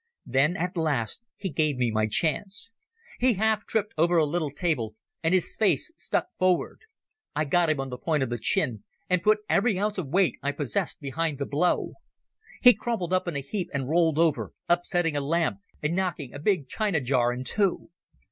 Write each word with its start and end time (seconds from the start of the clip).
Then 0.25 0.57
at 0.57 0.75
last 0.75 1.21
he 1.37 1.51
gave 1.51 1.77
me 1.77 1.91
my 1.91 2.07
chance. 2.07 2.73
He 3.19 3.33
half 3.33 3.67
tripped 3.67 3.93
over 3.99 4.17
a 4.17 4.25
little 4.25 4.49
table 4.49 4.95
and 5.21 5.31
his 5.31 5.55
face 5.55 5.91
stuck 5.95 6.25
forward. 6.39 6.79
I 7.35 7.45
got 7.45 7.69
him 7.69 7.79
on 7.79 7.89
the 7.89 7.99
point 7.99 8.23
of 8.23 8.31
the 8.31 8.39
chin, 8.39 8.83
and 9.11 9.21
put 9.21 9.41
every 9.47 9.77
ounce 9.77 9.99
of 9.99 10.07
weight 10.07 10.39
I 10.41 10.53
possessed 10.53 11.01
behind 11.01 11.37
the 11.37 11.45
blow. 11.45 11.93
He 12.63 12.73
crumpled 12.73 13.13
up 13.13 13.27
in 13.27 13.35
a 13.35 13.41
heap 13.41 13.69
and 13.75 13.87
rolled 13.89 14.17
over, 14.17 14.53
upsetting 14.67 15.15
a 15.15 15.21
lamp 15.21 15.59
and 15.83 15.95
knocking 15.95 16.33
a 16.33 16.39
big 16.39 16.67
china 16.67 16.99
jar 16.99 17.31
in 17.31 17.43
two. 17.43 17.91